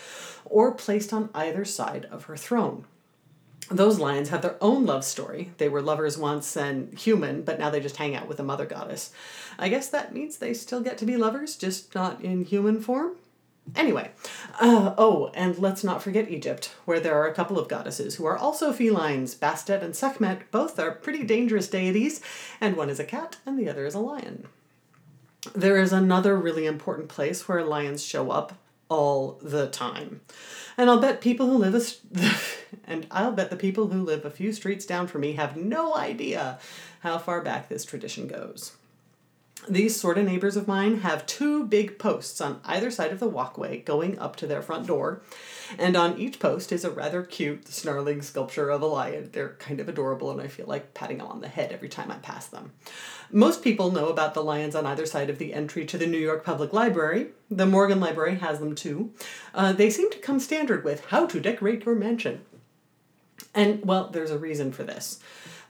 or 0.44 0.72
placed 0.72 1.12
on 1.12 1.28
either 1.34 1.64
side 1.64 2.06
of 2.10 2.24
her 2.24 2.36
throne. 2.36 2.86
Those 3.72 3.98
lions 3.98 4.28
have 4.28 4.42
their 4.42 4.56
own 4.60 4.86
love 4.86 5.04
story. 5.04 5.52
They 5.58 5.68
were 5.68 5.82
lovers 5.82 6.18
once 6.18 6.56
and 6.56 6.96
human, 6.98 7.42
but 7.42 7.58
now 7.58 7.70
they 7.70 7.80
just 7.80 7.96
hang 7.96 8.14
out 8.14 8.28
with 8.28 8.40
a 8.40 8.44
mother 8.44 8.66
goddess. 8.66 9.12
I 9.58 9.68
guess 9.68 9.88
that 9.88 10.14
means 10.14 10.36
they 10.36 10.54
still 10.54 10.80
get 10.80 10.98
to 10.98 11.06
be 11.06 11.16
lovers, 11.16 11.56
just 11.56 11.94
not 11.94 12.20
in 12.20 12.44
human 12.44 12.80
form. 12.80 13.16
Anyway, 13.76 14.10
uh, 14.60 14.92
oh, 14.98 15.30
and 15.34 15.56
let's 15.58 15.84
not 15.84 16.02
forget 16.02 16.30
Egypt, 16.30 16.74
where 16.84 16.98
there 16.98 17.14
are 17.14 17.28
a 17.28 17.34
couple 17.34 17.58
of 17.58 17.68
goddesses 17.68 18.16
who 18.16 18.26
are 18.26 18.36
also 18.36 18.72
felines. 18.72 19.34
Bastet 19.34 19.82
and 19.82 19.94
Sekhmet 19.94 20.50
both 20.50 20.78
are 20.78 20.90
pretty 20.90 21.22
dangerous 21.22 21.68
deities, 21.68 22.20
and 22.60 22.76
one 22.76 22.90
is 22.90 22.98
a 22.98 23.04
cat 23.04 23.36
and 23.46 23.58
the 23.58 23.68
other 23.68 23.86
is 23.86 23.94
a 23.94 24.00
lion. 24.00 24.48
There 25.54 25.78
is 25.78 25.92
another 25.92 26.36
really 26.36 26.66
important 26.66 27.08
place 27.08 27.48
where 27.48 27.64
lions 27.64 28.04
show 28.04 28.30
up 28.30 28.54
all 28.88 29.38
the 29.42 29.68
time. 29.68 30.20
And 30.76 30.90
I'll 30.90 31.00
bet 31.00 31.20
people 31.20 31.46
who 31.46 31.56
live 31.56 31.74
a, 31.74 31.80
and 32.84 33.06
I'll 33.10 33.32
bet 33.32 33.50
the 33.50 33.56
people 33.56 33.88
who 33.88 34.02
live 34.02 34.24
a 34.24 34.30
few 34.30 34.52
streets 34.52 34.86
down 34.86 35.06
from 35.06 35.22
me 35.22 35.32
have 35.32 35.56
no 35.56 35.94
idea 35.94 36.58
how 37.00 37.18
far 37.18 37.40
back 37.40 37.68
this 37.68 37.84
tradition 37.84 38.26
goes. 38.26 38.72
These 39.68 40.00
sort 40.00 40.18
of 40.18 40.24
neighbors 40.24 40.56
of 40.56 40.66
mine 40.66 41.02
have 41.02 41.24
two 41.24 41.64
big 41.64 41.96
posts 41.96 42.40
on 42.40 42.60
either 42.64 42.90
side 42.90 43.12
of 43.12 43.20
the 43.20 43.28
walkway 43.28 43.78
going 43.78 44.18
up 44.18 44.34
to 44.36 44.46
their 44.48 44.60
front 44.60 44.88
door, 44.88 45.22
and 45.78 45.94
on 45.94 46.18
each 46.18 46.40
post 46.40 46.72
is 46.72 46.84
a 46.84 46.90
rather 46.90 47.22
cute, 47.22 47.68
snarling 47.68 48.22
sculpture 48.22 48.70
of 48.70 48.82
a 48.82 48.86
lion. 48.86 49.30
They're 49.32 49.54
kind 49.60 49.78
of 49.78 49.88
adorable, 49.88 50.32
and 50.32 50.40
I 50.40 50.48
feel 50.48 50.66
like 50.66 50.94
patting 50.94 51.18
them 51.18 51.28
on 51.28 51.42
the 51.42 51.48
head 51.48 51.70
every 51.70 51.88
time 51.88 52.10
I 52.10 52.16
pass 52.16 52.48
them. 52.48 52.72
Most 53.30 53.62
people 53.62 53.92
know 53.92 54.08
about 54.08 54.34
the 54.34 54.42
lions 54.42 54.74
on 54.74 54.84
either 54.84 55.06
side 55.06 55.30
of 55.30 55.38
the 55.38 55.54
entry 55.54 55.84
to 55.86 55.96
the 55.96 56.08
New 56.08 56.18
York 56.18 56.44
Public 56.44 56.72
Library. 56.72 57.28
The 57.48 57.64
Morgan 57.64 58.00
Library 58.00 58.38
has 58.38 58.58
them 58.58 58.74
too. 58.74 59.12
Uh, 59.54 59.72
they 59.72 59.90
seem 59.90 60.10
to 60.10 60.18
come 60.18 60.40
standard 60.40 60.82
with 60.82 61.06
how 61.06 61.26
to 61.26 61.38
decorate 61.38 61.86
your 61.86 61.94
mansion. 61.94 62.42
And, 63.54 63.84
well, 63.84 64.08
there's 64.08 64.30
a 64.30 64.38
reason 64.38 64.72
for 64.72 64.82
this. 64.82 65.20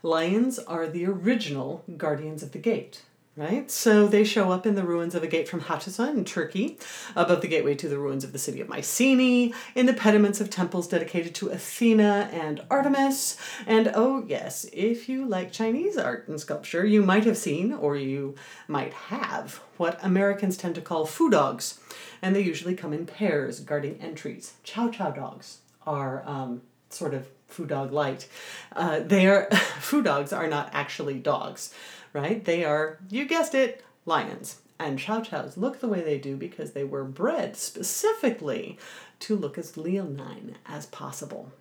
Lions 0.01 0.59
are 0.59 0.87
the 0.87 1.05
original 1.05 1.83
guardians 1.97 2.43
of 2.43 2.51
the 2.51 2.59
gate 2.59 3.03
right? 3.35 3.69
So 3.71 4.07
they 4.07 4.23
show 4.23 4.51
up 4.51 4.65
in 4.65 4.75
the 4.75 4.83
ruins 4.83 5.15
of 5.15 5.23
a 5.23 5.27
gate 5.27 5.47
from 5.47 5.61
Hattusa 5.61 6.09
in 6.09 6.23
Turkey, 6.23 6.77
above 7.15 7.41
the 7.41 7.47
gateway 7.47 7.73
to 7.75 7.89
the 7.89 7.97
ruins 7.97 8.23
of 8.23 8.31
the 8.31 8.37
city 8.37 8.61
of 8.61 8.69
Mycenae, 8.69 9.53
in 9.75 9.85
the 9.85 9.93
pediments 9.93 10.39
of 10.39 10.49
temples 10.49 10.87
dedicated 10.87 11.33
to 11.35 11.49
Athena 11.49 12.29
and 12.31 12.61
Artemis. 12.69 13.37
And 13.65 13.91
oh, 13.95 14.23
yes, 14.27 14.67
if 14.71 15.09
you 15.09 15.25
like 15.25 15.51
Chinese 15.51 15.97
art 15.97 16.27
and 16.27 16.39
sculpture, 16.39 16.85
you 16.85 17.01
might 17.01 17.25
have 17.25 17.37
seen, 17.37 17.73
or 17.73 17.95
you 17.95 18.35
might 18.67 18.93
have, 18.93 19.61
what 19.77 20.03
Americans 20.03 20.55
tend 20.55 20.75
to 20.75 20.81
call 20.81 21.05
foo 21.05 21.29
dogs. 21.29 21.79
And 22.21 22.35
they 22.35 22.41
usually 22.41 22.75
come 22.75 22.93
in 22.93 23.05
pairs, 23.05 23.59
guarding 23.59 23.99
entries. 23.99 24.53
Chow 24.63 24.89
chow 24.89 25.11
dogs 25.11 25.59
are 25.85 26.23
um, 26.25 26.61
sort 26.89 27.13
of 27.13 27.27
foo 27.53 27.65
dog 27.65 27.91
light. 27.91 28.27
Uh, 28.75 28.99
they 28.99 29.27
are 29.27 29.49
foo 29.79 30.01
dogs 30.01 30.33
are 30.33 30.47
not 30.47 30.69
actually 30.73 31.19
dogs 31.19 31.73
right? 32.13 32.45
They 32.45 32.63
are, 32.63 32.99
you 33.09 33.25
guessed 33.25 33.55
it, 33.55 33.83
lions. 34.05 34.59
And 34.79 34.99
chow 34.99 35.21
chows 35.21 35.57
look 35.57 35.79
the 35.79 35.87
way 35.87 36.01
they 36.01 36.17
do 36.17 36.35
because 36.35 36.71
they 36.71 36.83
were 36.83 37.03
bred 37.03 37.57
specifically 37.57 38.77
to 39.19 39.35
look 39.35 39.57
as 39.57 39.77
leonine 39.77 40.55
as 40.65 40.85
possible. 40.85 41.51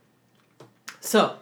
So, 1.00 1.36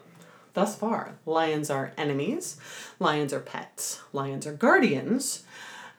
thus 0.55 0.77
far, 0.77 1.17
lions 1.27 1.71
are 1.71 1.93
enemies, 1.97 2.57
lions 2.99 3.33
are 3.33 3.41
pets, 3.41 4.01
lions 4.13 4.47
are 4.47 4.53
guardians, 4.53 5.45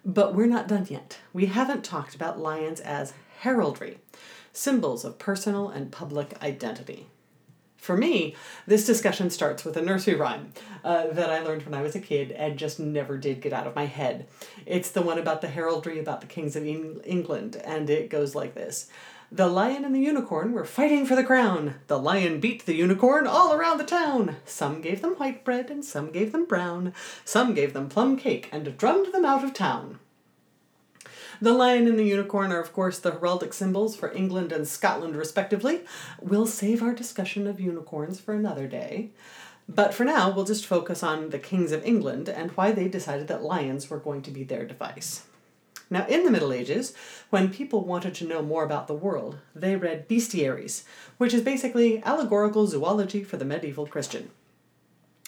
but 0.04 0.34
we're 0.34 0.48
not 0.48 0.68
done 0.68 0.88
yet. 0.90 1.20
We 1.34 1.48
haven't 1.48 1.84
talked 1.84 2.16
about 2.16 2.40
lions 2.40 2.80
as 2.80 3.14
heraldry, 3.40 4.00
symbols 4.54 5.06
of 5.06 5.20
personal 5.20 5.70
and 5.70 5.92
public 5.92 6.42
identity. 6.44 7.08
For 7.82 7.98
me, 7.98 8.36
this 8.68 8.86
discussion 8.86 9.32
starts 9.32 9.66
with 9.66 9.76
a 9.76 9.82
nursery 9.82 10.14
rhyme 10.14 10.54
uh, 10.84 11.08
that 11.08 11.32
I 11.32 11.40
learned 11.40 11.64
when 11.64 11.74
I 11.74 11.82
was 11.82 11.96
a 11.96 12.00
kid 12.00 12.32
and 12.32 12.56
just 12.56 12.80
never 12.80 13.18
did 13.18 13.42
get 13.42 13.54
out 13.54 13.66
of 13.66 13.76
my 13.76 13.88
head. 13.88 14.28
It's 14.68 14.92
the 14.92 15.02
one 15.02 15.18
about 15.18 15.42
the 15.42 15.48
heraldry 15.48 16.00
about 16.00 16.22
the 16.22 16.28
kings 16.28 16.56
of 16.56 16.64
Eng- 16.64 17.02
England, 17.04 17.56
and 17.56 17.90
it 17.90 18.12
goes 18.12 18.36
like 18.36 18.54
this. 18.54 18.88
The 19.32 19.48
lion 19.48 19.84
and 19.84 19.96
the 19.96 20.00
unicorn 20.00 20.52
were 20.52 20.64
fighting 20.64 21.08
for 21.08 21.16
the 21.16 21.24
crown. 21.24 21.74
The 21.88 21.98
lion 21.98 22.40
beat 22.40 22.68
the 22.68 22.76
unicorn 22.76 23.26
all 23.26 23.52
around 23.52 23.80
the 23.80 23.84
town. 23.84 24.36
Some 24.46 24.82
gave 24.82 25.02
them 25.02 25.16
white 25.16 25.44
bread 25.44 25.72
and 25.72 25.84
some 25.84 26.12
gave 26.12 26.34
them 26.34 26.46
brown. 26.46 26.94
Some 27.26 27.56
gave 27.56 27.74
them 27.74 27.90
plum 27.90 28.16
cake 28.16 28.48
and 28.52 28.78
drummed 28.78 29.12
them 29.12 29.26
out 29.26 29.44
of 29.44 29.56
town. 29.56 29.98
The 31.42 31.54
lion 31.54 31.88
and 31.88 31.98
the 31.98 32.04
unicorn 32.04 32.52
are, 32.52 32.62
of 32.62 32.72
course, 32.72 33.00
the 33.00 33.14
heraldic 33.14 33.52
symbols 33.52 33.96
for 33.96 34.14
England 34.14 34.52
and 34.52 34.68
Scotland, 34.68 35.16
respectively. 35.16 35.82
We'll 36.22 36.46
save 36.46 36.84
our 36.84 36.94
discussion 36.94 37.48
of 37.48 37.60
unicorns 37.60 38.20
for 38.20 38.36
another 38.36 38.68
day. 38.68 39.10
But 39.68 39.92
for 39.92 40.04
now, 40.04 40.30
we'll 40.30 40.46
just 40.46 40.68
focus 40.68 41.02
on 41.02 41.32
the 41.32 41.40
kings 41.40 41.72
of 41.72 41.84
England 41.84 42.30
and 42.30 42.52
why 42.52 42.72
they 42.72 42.88
decided 42.88 43.28
that 43.30 43.42
lions 43.42 43.90
were 43.90 43.98
going 43.98 44.22
to 44.22 44.32
be 44.32 44.44
their 44.44 44.66
device. 44.66 45.24
Now, 45.90 46.06
in 46.06 46.26
the 46.26 46.32
Middle 46.32 46.54
Ages, 46.54 46.94
when 47.32 47.52
people 47.52 47.86
wanted 47.86 48.14
to 48.16 48.28
know 48.28 48.44
more 48.44 48.64
about 48.64 48.86
the 48.88 48.94
world, 48.94 49.40
they 49.56 49.76
read 49.76 50.08
bestiaries, 50.08 50.84
which 51.18 51.34
is 51.34 51.42
basically 51.42 52.04
allegorical 52.04 52.68
zoology 52.68 53.24
for 53.24 53.38
the 53.38 53.46
medieval 53.46 53.88
Christian. 53.88 54.30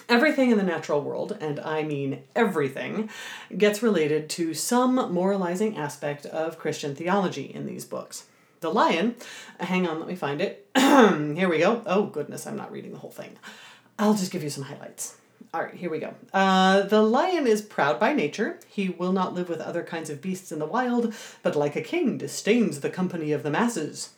Everything 0.09 0.51
in 0.51 0.57
the 0.57 0.63
natural 0.63 1.01
world, 1.01 1.37
and 1.39 1.59
I 1.59 1.83
mean 1.83 2.23
everything, 2.35 3.09
gets 3.57 3.81
related 3.81 4.29
to 4.31 4.53
some 4.53 4.95
moralizing 5.13 5.77
aspect 5.77 6.25
of 6.25 6.59
Christian 6.59 6.95
theology 6.95 7.45
in 7.53 7.65
these 7.65 7.85
books. 7.85 8.25
The 8.59 8.71
lion, 8.71 9.15
hang 9.59 9.87
on, 9.87 9.99
let 9.99 10.07
me 10.07 10.15
find 10.15 10.41
it. 10.41 10.67
here 10.75 11.49
we 11.49 11.59
go. 11.59 11.81
Oh, 11.85 12.05
goodness, 12.05 12.47
I'm 12.47 12.55
not 12.55 12.71
reading 12.71 12.91
the 12.93 12.99
whole 12.99 13.11
thing. 13.11 13.37
I'll 13.99 14.13
just 14.13 14.31
give 14.31 14.43
you 14.43 14.49
some 14.49 14.63
highlights. 14.63 15.17
All 15.53 15.61
right, 15.61 15.75
here 15.75 15.89
we 15.89 15.99
go. 15.99 16.15
Uh, 16.33 16.81
the 16.81 17.03
lion 17.03 17.45
is 17.45 17.61
proud 17.61 17.99
by 17.99 18.13
nature. 18.13 18.59
He 18.67 18.89
will 18.89 19.11
not 19.11 19.35
live 19.35 19.49
with 19.49 19.61
other 19.61 19.83
kinds 19.83 20.09
of 20.09 20.21
beasts 20.21 20.51
in 20.51 20.59
the 20.59 20.65
wild, 20.65 21.13
but 21.43 21.55
like 21.55 21.75
a 21.75 21.81
king 21.81 22.17
disdains 22.17 22.79
the 22.79 22.89
company 22.89 23.31
of 23.31 23.43
the 23.43 23.51
masses. 23.51 24.11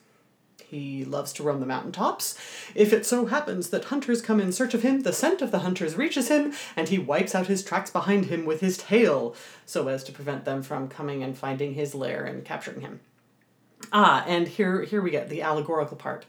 He 0.68 1.04
loves 1.04 1.32
to 1.34 1.42
roam 1.44 1.60
the 1.60 1.66
mountain 1.66 1.92
tops. 1.92 2.36
If 2.74 2.92
it 2.92 3.06
so 3.06 3.26
happens 3.26 3.70
that 3.70 3.84
hunters 3.84 4.20
come 4.20 4.40
in 4.40 4.52
search 4.52 4.74
of 4.74 4.82
him, 4.82 5.02
the 5.02 5.12
scent 5.12 5.40
of 5.40 5.52
the 5.52 5.60
hunters 5.60 5.96
reaches 5.96 6.28
him, 6.28 6.54
and 6.74 6.88
he 6.88 6.98
wipes 6.98 7.34
out 7.34 7.46
his 7.46 7.62
tracks 7.62 7.90
behind 7.90 8.26
him 8.26 8.44
with 8.44 8.60
his 8.60 8.76
tail, 8.76 9.36
so 9.64 9.86
as 9.88 10.02
to 10.04 10.12
prevent 10.12 10.44
them 10.44 10.62
from 10.62 10.88
coming 10.88 11.22
and 11.22 11.38
finding 11.38 11.74
his 11.74 11.94
lair 11.94 12.24
and 12.24 12.44
capturing 12.44 12.80
him. 12.80 13.00
Ah, 13.92 14.24
and 14.26 14.48
here 14.48 14.82
here 14.82 15.02
we 15.02 15.10
get 15.10 15.28
the 15.28 15.42
allegorical 15.42 15.96
part. 15.96 16.26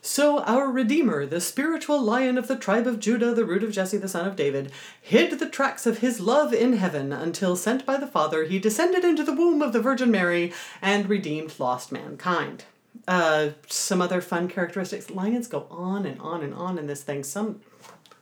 So 0.00 0.40
our 0.40 0.70
Redeemer, 0.70 1.26
the 1.26 1.40
spiritual 1.40 2.00
lion 2.00 2.38
of 2.38 2.46
the 2.46 2.56
tribe 2.56 2.86
of 2.86 3.00
Judah, 3.00 3.34
the 3.34 3.44
root 3.44 3.64
of 3.64 3.72
Jesse, 3.72 3.96
the 3.96 4.08
son 4.08 4.26
of 4.26 4.36
David, 4.36 4.70
hid 5.00 5.38
the 5.38 5.48
tracks 5.48 5.86
of 5.86 5.98
his 5.98 6.20
love 6.20 6.52
in 6.52 6.74
heaven 6.74 7.12
until, 7.12 7.56
sent 7.56 7.84
by 7.84 7.96
the 7.96 8.06
Father, 8.06 8.44
he 8.44 8.58
descended 8.58 9.04
into 9.04 9.24
the 9.24 9.32
womb 9.32 9.60
of 9.60 9.72
the 9.72 9.80
Virgin 9.80 10.10
Mary 10.10 10.52
and 10.80 11.08
redeemed 11.08 11.58
lost 11.58 11.90
mankind. 11.90 12.64
Uh, 13.06 13.50
some 13.66 14.00
other 14.02 14.20
fun 14.20 14.48
characteristics. 14.48 15.10
Lions 15.10 15.46
go 15.46 15.66
on 15.70 16.04
and 16.04 16.20
on 16.20 16.42
and 16.42 16.54
on 16.54 16.78
in 16.78 16.86
this 16.86 17.02
thing. 17.02 17.22
Some, 17.22 17.60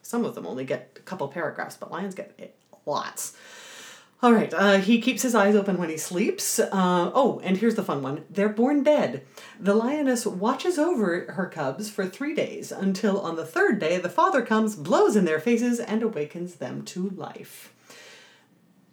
some 0.02 0.25
of 0.25 0.35
them 0.35 0.47
only 0.47 0.64
get 0.64 0.97
a 0.97 1.00
couple 1.00 1.26
paragraphs, 1.28 1.76
but 1.76 1.90
lions 1.90 2.14
get 2.14 2.56
lots. 2.85 3.37
All 4.23 4.33
right, 4.33 4.52
uh, 4.54 4.78
he 4.78 5.02
keeps 5.02 5.21
his 5.21 5.35
eyes 5.35 5.54
open 5.54 5.76
when 5.76 5.90
he 5.90 5.99
sleeps. 5.99 6.59
Uh, 6.59 7.11
oh, 7.14 7.38
and 7.45 7.59
here's 7.59 7.75
the 7.75 7.83
fun 7.83 8.02
one. 8.02 8.25
They're 8.30 8.49
born 8.49 8.83
dead. 8.83 9.26
The 9.61 9.75
lioness 9.75 10.25
watches 10.25 10.78
over 10.78 11.33
her 11.33 11.47
cubs 11.47 11.90
for 11.90 12.06
three 12.06 12.35
days 12.35 12.73
until 12.73 13.21
on 13.21 13.37
the 13.37 13.45
third 13.45 13.78
day 13.78 13.99
the 13.99 14.09
father 14.09 14.40
comes, 14.40 14.75
blows 14.75 15.16
in 15.16 15.26
their 15.26 15.38
faces, 15.38 15.78
and 15.78 16.02
awakens 16.02 16.54
them 16.54 16.83
to 16.87 17.11
life. 17.11 17.75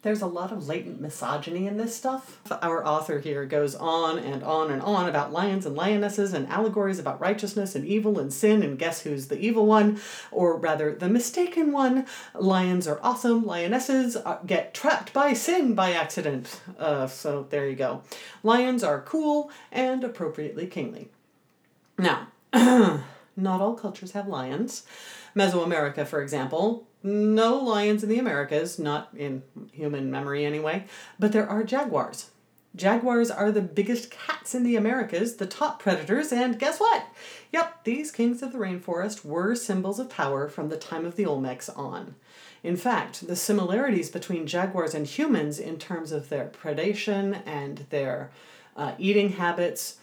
There's 0.03 0.21
a 0.21 0.27
lot 0.27 0.51
of 0.51 0.67
latent 0.67 0.99
misogyny 0.99 1.65
in 1.65 1.77
this 1.77 1.95
stuff. 1.95 2.41
Our 2.61 2.85
author 2.85 3.19
here 3.19 3.45
goes 3.45 3.73
on 3.73 4.19
and 4.19 4.43
on 4.43 4.69
and 4.69 4.81
on 4.81 5.07
about 5.07 5.31
lions 5.31 5.65
and 5.65 5.77
lionesses 5.77 6.33
and 6.33 6.45
allegories 6.49 6.99
about 6.99 7.21
righteousness 7.21 7.73
and 7.73 7.85
evil 7.85 8.19
and 8.19 8.31
sin, 8.31 8.63
and 8.63 8.77
guess 8.77 9.03
who's 9.03 9.29
the 9.29 9.39
evil 9.39 9.65
one? 9.65 10.01
Or 10.29 10.57
rather, 10.57 10.93
the 10.93 11.07
mistaken 11.07 11.71
one. 11.71 12.05
Lions 12.35 12.85
are 12.85 12.99
awesome, 13.01 13.45
lionesses 13.45 14.17
uh, 14.17 14.39
get 14.45 14.73
trapped 14.73 15.13
by 15.13 15.31
sin 15.31 15.73
by 15.73 15.93
accident. 15.93 16.59
Uh, 16.77 17.07
so 17.07 17.47
there 17.49 17.69
you 17.69 17.77
go. 17.77 18.01
Lions 18.43 18.83
are 18.83 19.01
cool 19.01 19.51
and 19.71 20.03
appropriately 20.03 20.67
kingly. 20.67 21.07
Now, 21.97 22.27
not 23.35 23.61
all 23.61 23.75
cultures 23.75 24.11
have 24.11 24.27
lions. 24.27 24.83
Mesoamerica, 25.35 26.05
for 26.05 26.21
example, 26.21 26.87
no 27.01 27.57
lions 27.57 28.03
in 28.03 28.09
the 28.09 28.19
Americas, 28.19 28.79
not 28.79 29.09
in 29.15 29.43
human 29.71 30.09
memory 30.09 30.45
anyway, 30.45 30.85
but 31.19 31.31
there 31.31 31.47
are 31.47 31.63
jaguars. 31.63 32.29
Jaguars 32.75 33.29
are 33.29 33.51
the 33.51 33.61
biggest 33.61 34.09
cats 34.09 34.55
in 34.55 34.63
the 34.63 34.75
Americas, 34.75 35.35
the 35.35 35.45
top 35.45 35.79
predators, 35.79 36.31
and 36.31 36.57
guess 36.57 36.79
what? 36.79 37.05
Yep, 37.51 37.83
these 37.83 38.11
kings 38.11 38.41
of 38.41 38.51
the 38.51 38.57
rainforest 38.57 39.23
were 39.23 39.53
symbols 39.53 39.99
of 39.99 40.09
power 40.09 40.49
from 40.49 40.69
the 40.69 40.77
time 40.77 41.05
of 41.05 41.15
the 41.15 41.25
Olmecs 41.25 41.69
on. 41.77 42.15
In 42.63 42.75
fact, 42.75 43.27
the 43.27 43.35
similarities 43.35 44.09
between 44.09 44.47
jaguars 44.47 44.95
and 44.95 45.05
humans 45.05 45.59
in 45.59 45.77
terms 45.77 46.11
of 46.11 46.29
their 46.29 46.47
predation 46.47 47.41
and 47.45 47.85
their 47.89 48.31
uh, 48.75 48.93
eating 48.97 49.33
habits 49.33 49.97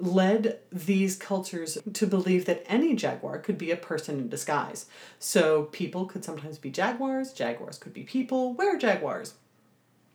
led 0.00 0.58
these 0.72 1.16
cultures 1.16 1.78
to 1.92 2.06
believe 2.06 2.46
that 2.46 2.64
any 2.66 2.94
jaguar 2.94 3.38
could 3.38 3.58
be 3.58 3.70
a 3.70 3.76
person 3.76 4.18
in 4.18 4.28
disguise. 4.28 4.86
So 5.18 5.64
people 5.64 6.06
could 6.06 6.24
sometimes 6.24 6.58
be 6.58 6.70
jaguars, 6.70 7.32
jaguars 7.32 7.78
could 7.78 7.92
be 7.92 8.02
people, 8.02 8.54
were 8.54 8.78
jaguars. 8.78 9.34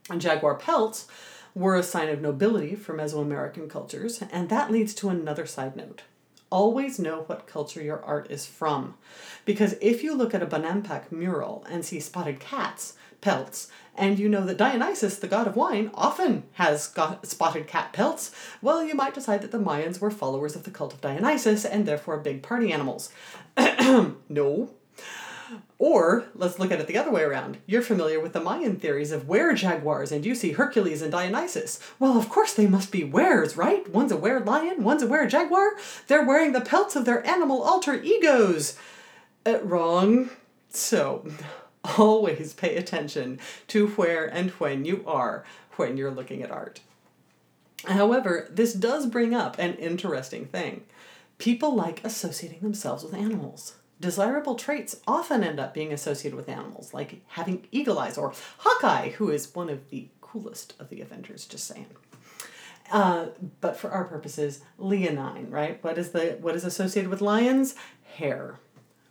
And 0.10 0.22
jaguar 0.22 0.56
pelts 0.56 1.08
were 1.54 1.76
a 1.76 1.84
sign 1.84 2.10
of 2.10 2.22
nobility 2.22 2.76
for 2.76 2.96
Mesoamerican 2.96 3.70
cultures, 3.70 4.22
and 4.32 4.50
that 4.50 4.72
leads 4.72 4.94
to 4.96 5.10
another 5.10 5.46
side 5.46 5.76
note. 5.76 6.04
Always 6.52 7.00
know 7.00 7.24
what 7.28 7.48
culture 7.48 7.82
your 7.82 8.04
art 8.04 8.30
is 8.30 8.46
from. 8.46 8.96
Because 9.46 9.76
if 9.82 10.04
you 10.04 10.16
look 10.16 10.34
at 10.34 10.44
a 10.44 10.48
Bonampak 10.48 11.12
mural 11.12 11.66
and 11.70 11.84
see 11.84 12.00
spotted 12.00 12.40
cats, 12.40 12.94
pelts, 13.26 13.70
and 13.96 14.20
you 14.20 14.30
know 14.30 14.46
that 14.46 14.58
Dionysus, 14.58 15.18
the 15.18 15.28
god 15.28 15.48
of 15.48 15.56
wine, 15.56 15.90
often 15.96 16.44
has 16.54 16.86
got 16.86 17.26
spotted 17.26 17.66
cat 17.66 17.92
pelts, 17.92 18.32
well, 18.62 18.84
you 18.84 18.94
might 18.94 19.16
decide 19.16 19.42
that 19.42 19.52
the 19.52 19.58
Mayans 19.58 20.00
were 20.00 20.12
followers 20.12 20.56
of 20.56 20.62
the 20.62 20.70
cult 20.70 20.94
of 20.94 21.02
Dionysus 21.02 21.66
and 21.66 21.88
therefore 21.88 22.18
big 22.20 22.44
party 22.44 22.72
animals. 22.72 23.10
no. 24.30 24.70
Or 25.80 26.26
let's 26.36 26.60
look 26.60 26.72
at 26.72 26.80
it 26.80 26.86
the 26.86 27.00
other 27.00 27.10
way 27.10 27.24
around. 27.24 27.58
You're 27.66 27.82
familiar 27.82 28.20
with 28.20 28.34
the 28.34 28.42
Mayan 28.42 28.76
theories 28.76 29.12
of 29.12 29.28
were 29.28 29.56
jaguars, 29.56 30.12
and 30.12 30.24
you 30.24 30.36
see 30.36 30.52
Hercules 30.52 31.02
and 31.02 31.12
Dionysus. 31.12 31.80
Well, 31.98 32.20
of 32.20 32.30
course 32.30 32.54
they 32.54 32.68
must 32.68 32.92
be 32.92 33.04
weres, 33.04 33.58
right? 33.58 33.90
One's 33.90 34.12
a 34.12 34.18
were 34.18 34.40
lion, 34.40 34.84
one's 34.84 35.02
a 35.02 35.08
were 35.08 35.26
jaguar. 35.26 35.72
They're 36.06 36.26
wearing 36.26 36.52
the 36.52 36.62
pelts 36.62 36.96
of 36.96 37.06
their 37.06 37.26
animal 37.26 37.64
alter 37.64 37.96
egos. 37.96 38.78
Uh, 39.48 39.60
wrong. 39.64 40.30
So, 40.70 41.28
always 41.98 42.54
pay 42.54 42.76
attention 42.76 43.40
to 43.68 43.88
where 43.90 44.26
and 44.26 44.52
when 44.52 44.86
you 44.86 45.04
are 45.08 45.44
when 45.78 45.98
you're 45.98 46.12
looking 46.12 46.42
at 46.42 46.52
art. 46.52 46.82
However, 47.86 48.48
this 48.50 48.74
does 48.74 49.06
bring 49.06 49.34
up 49.34 49.60
an 49.60 49.76
interesting 49.76 50.46
thing. 50.46 50.84
People 51.38 51.76
like 51.76 52.04
associating 52.04 52.62
themselves 52.62 53.04
with 53.04 53.14
animals. 53.14 53.76
Desirable 54.00 54.56
traits 54.56 54.98
often 55.08 55.44
end 55.44 55.60
up 55.60 55.74
being 55.74 55.94
associated 55.94 56.36
with 56.36 56.50
animals, 56.50 56.94
like 56.94 57.22
having 57.30 57.68
eagle 57.72 58.00
eyes 58.00 58.18
or 58.18 58.34
Hawkeye, 58.60 59.10
who 59.12 59.30
is 59.30 59.54
one 59.54 59.70
of 59.70 59.90
the 59.90 60.08
coolest 60.22 60.74
of 60.80 60.90
the 60.90 61.02
Avengers, 61.02 61.46
just 61.46 61.66
saying. 61.66 61.88
Uh, 62.92 63.28
but 63.62 63.78
for 63.78 63.92
our 63.92 64.04
purposes, 64.04 64.62
leonine, 64.78 65.50
right? 65.50 65.84
What 65.84 65.98
is 65.98 66.12
the 66.12 66.38
what 66.42 66.56
is 66.56 66.66
associated 66.66 67.10
with 67.10 67.22
lions? 67.22 67.76
Hair 68.16 68.60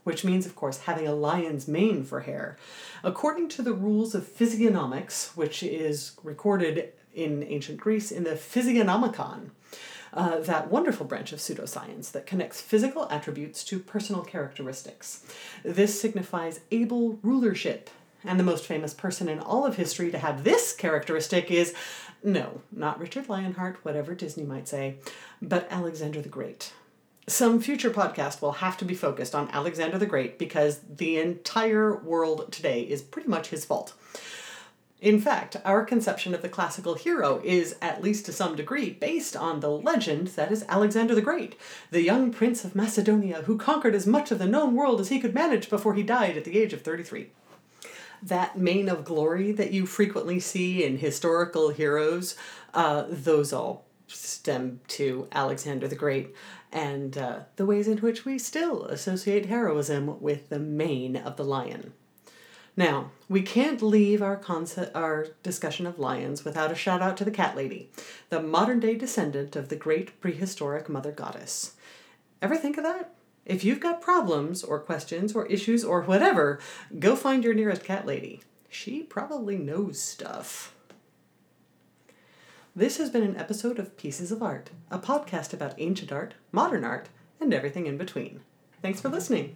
which 0.04 0.24
means, 0.24 0.46
of 0.46 0.54
course, 0.54 0.80
having 0.80 1.08
a 1.08 1.14
lion's 1.14 1.66
mane 1.66 2.04
for 2.04 2.20
hair. 2.20 2.56
According 3.02 3.48
to 3.50 3.62
the 3.62 3.72
rules 3.72 4.14
of 4.14 4.26
physiognomics, 4.26 5.32
which 5.34 5.62
is 5.62 6.12
recorded 6.22 6.92
in 7.14 7.42
ancient 7.42 7.80
Greece 7.80 8.12
in 8.12 8.24
the 8.24 8.30
Physiognomicon, 8.30 9.50
uh, 10.12 10.38
that 10.40 10.70
wonderful 10.70 11.06
branch 11.06 11.32
of 11.32 11.40
pseudoscience 11.40 12.12
that 12.12 12.26
connects 12.26 12.60
physical 12.60 13.08
attributes 13.10 13.64
to 13.64 13.80
personal 13.80 14.22
characteristics. 14.22 15.24
This 15.64 16.00
signifies 16.00 16.60
able 16.70 17.18
rulership, 17.22 17.90
and 18.24 18.38
the 18.38 18.44
most 18.44 18.64
famous 18.64 18.94
person 18.94 19.28
in 19.28 19.40
all 19.40 19.66
of 19.66 19.76
history 19.76 20.10
to 20.12 20.18
have 20.18 20.44
this 20.44 20.72
characteristic 20.72 21.50
is 21.50 21.74
no, 22.22 22.62
not 22.72 22.98
Richard 22.98 23.28
Lionheart, 23.28 23.84
whatever 23.84 24.14
Disney 24.14 24.44
might 24.44 24.68
say, 24.68 24.96
but 25.42 25.66
Alexander 25.70 26.22
the 26.22 26.28
Great 26.28 26.72
some 27.26 27.60
future 27.60 27.90
podcast 27.90 28.42
will 28.42 28.52
have 28.52 28.76
to 28.76 28.84
be 28.84 28.94
focused 28.94 29.34
on 29.34 29.48
Alexander 29.50 29.98
the 29.98 30.06
Great 30.06 30.38
because 30.38 30.80
the 30.80 31.18
entire 31.18 31.96
world 31.96 32.52
today 32.52 32.82
is 32.82 33.02
pretty 33.02 33.28
much 33.28 33.48
his 33.48 33.64
fault. 33.64 33.94
In 35.00 35.20
fact, 35.20 35.56
our 35.64 35.84
conception 35.84 36.34
of 36.34 36.42
the 36.42 36.48
classical 36.48 36.94
hero 36.94 37.40
is, 37.44 37.76
at 37.82 38.02
least 38.02 38.24
to 38.26 38.32
some 38.32 38.56
degree, 38.56 38.90
based 38.90 39.36
on 39.36 39.60
the 39.60 39.70
legend 39.70 40.28
that 40.28 40.50
is 40.50 40.64
Alexander 40.68 41.14
the 41.14 41.20
Great, 41.20 41.56
the 41.90 42.02
young 42.02 42.30
prince 42.32 42.64
of 42.64 42.74
Macedonia 42.74 43.42
who 43.42 43.58
conquered 43.58 43.94
as 43.94 44.06
much 44.06 44.30
of 44.30 44.38
the 44.38 44.46
known 44.46 44.74
world 44.74 45.00
as 45.00 45.08
he 45.10 45.20
could 45.20 45.34
manage 45.34 45.68
before 45.68 45.94
he 45.94 46.02
died 46.02 46.36
at 46.36 46.44
the 46.44 46.58
age 46.58 46.72
of 46.72 46.82
33. 46.82 47.28
That 48.22 48.58
mane 48.58 48.88
of 48.88 49.04
glory 49.04 49.52
that 49.52 49.72
you 49.72 49.84
frequently 49.84 50.40
see 50.40 50.84
in 50.84 50.98
historical 50.98 51.68
heroes, 51.68 52.34
uh, 52.72 53.04
those 53.08 53.52
all 53.52 53.84
stem 54.06 54.80
to 54.88 55.28
Alexander 55.32 55.88
the 55.88 55.96
Great 55.96 56.34
and 56.74 57.16
uh, 57.16 57.38
the 57.54 57.64
ways 57.64 57.86
in 57.86 57.98
which 57.98 58.24
we 58.24 58.36
still 58.36 58.84
associate 58.86 59.46
heroism 59.46 60.20
with 60.20 60.48
the 60.48 60.58
mane 60.58 61.16
of 61.16 61.36
the 61.36 61.44
lion. 61.44 61.92
Now, 62.76 63.12
we 63.28 63.42
can't 63.42 63.80
leave 63.80 64.20
our 64.20 64.36
concept, 64.36 64.94
our 64.96 65.28
discussion 65.44 65.86
of 65.86 66.00
lions 66.00 66.44
without 66.44 66.72
a 66.72 66.74
shout 66.74 67.00
out 67.00 67.16
to 67.18 67.24
the 67.24 67.30
cat 67.30 67.56
lady, 67.56 67.90
the 68.28 68.42
modern 68.42 68.80
day 68.80 68.96
descendant 68.96 69.54
of 69.54 69.68
the 69.68 69.76
great 69.76 70.20
prehistoric 70.20 70.88
mother 70.88 71.12
goddess. 71.12 71.76
Ever 72.42 72.56
think 72.56 72.76
of 72.76 72.82
that? 72.82 73.14
If 73.46 73.62
you've 73.62 73.78
got 73.78 74.00
problems 74.00 74.64
or 74.64 74.80
questions 74.80 75.36
or 75.36 75.46
issues 75.46 75.84
or 75.84 76.02
whatever, 76.02 76.58
go 76.98 77.14
find 77.14 77.44
your 77.44 77.54
nearest 77.54 77.84
cat 77.84 78.04
lady. 78.04 78.42
She 78.68 79.02
probably 79.02 79.56
knows 79.56 80.00
stuff. 80.00 80.73
This 82.76 82.96
has 82.96 83.08
been 83.08 83.22
an 83.22 83.36
episode 83.36 83.78
of 83.78 83.96
Pieces 83.96 84.32
of 84.32 84.42
Art, 84.42 84.70
a 84.90 84.98
podcast 84.98 85.52
about 85.52 85.76
ancient 85.78 86.10
art, 86.10 86.34
modern 86.50 86.84
art, 86.84 87.08
and 87.40 87.54
everything 87.54 87.86
in 87.86 87.96
between. 87.96 88.40
Thanks 88.82 89.00
for 89.00 89.08
listening. 89.08 89.54